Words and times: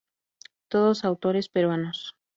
Todos 0.67 1.05
autores 1.05 1.47
peruanos. 1.47 1.99